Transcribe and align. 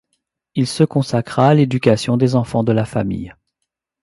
Il 0.55 0.65
se 0.65 0.83
consacra 0.83 1.49
à 1.49 1.53
l'éducation 1.53 2.17
des 2.17 2.33
enfants 2.35 2.63
de 2.63 2.71
la 2.71 2.85
famille. 2.85 3.35